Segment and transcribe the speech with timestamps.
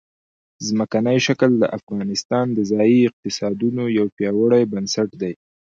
[0.67, 5.33] ځمکنی شکل د افغانستان د ځایي اقتصادونو یو پیاوړی بنسټ دی.